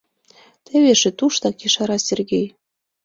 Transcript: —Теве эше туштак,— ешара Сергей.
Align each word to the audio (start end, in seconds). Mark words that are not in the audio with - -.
—Теве 0.65 0.87
эше 0.95 1.11
туштак,— 1.19 1.55
ешара 1.67 1.97
Сергей. 2.07 2.47